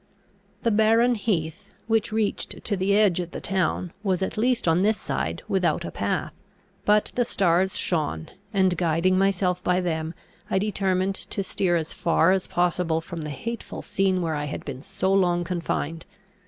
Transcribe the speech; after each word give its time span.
The 0.63 0.71
barren 0.71 1.13
heath, 1.13 1.69
which 1.85 2.11
reached 2.11 2.63
to 2.65 2.75
the 2.75 2.95
edge 2.97 3.19
of 3.19 3.29
the 3.29 3.39
town, 3.39 3.93
was, 4.01 4.23
at 4.23 4.35
least 4.35 4.67
on 4.67 4.81
this 4.81 4.97
side, 4.97 5.43
without 5.47 5.85
a 5.85 5.91
path; 5.91 6.33
but 6.85 7.11
the 7.13 7.23
stars 7.23 7.77
shone, 7.77 8.29
and, 8.51 8.75
guiding 8.79 9.15
myself 9.15 9.63
by 9.63 9.79
them, 9.79 10.15
I 10.49 10.57
determined 10.57 11.13
to 11.13 11.43
steer 11.43 11.75
as 11.75 11.93
far 11.93 12.31
as 12.31 12.47
possible 12.47 12.99
from 12.99 13.21
the 13.21 13.29
hateful 13.29 13.83
scene 13.83 14.23
where 14.23 14.33
I 14.33 14.45
had 14.45 14.65
been 14.65 14.81
so 14.81 15.13
long 15.13 15.43
confined. 15.43 16.07